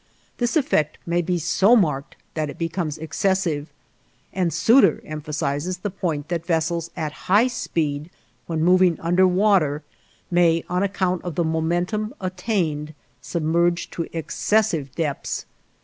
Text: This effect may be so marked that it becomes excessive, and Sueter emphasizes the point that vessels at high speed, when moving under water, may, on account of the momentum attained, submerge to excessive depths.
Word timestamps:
This 0.39 0.57
effect 0.57 0.97
may 1.05 1.21
be 1.21 1.37
so 1.37 1.75
marked 1.75 2.15
that 2.33 2.49
it 2.49 2.57
becomes 2.57 2.97
excessive, 2.97 3.67
and 4.33 4.51
Sueter 4.51 4.99
emphasizes 5.05 5.77
the 5.77 5.91
point 5.91 6.27
that 6.29 6.43
vessels 6.43 6.89
at 6.97 7.11
high 7.29 7.45
speed, 7.45 8.09
when 8.47 8.63
moving 8.63 8.99
under 8.99 9.27
water, 9.27 9.83
may, 10.31 10.65
on 10.67 10.81
account 10.81 11.21
of 11.23 11.35
the 11.35 11.43
momentum 11.43 12.15
attained, 12.19 12.95
submerge 13.21 13.91
to 13.91 14.07
excessive 14.11 14.89
depths. 14.95 15.45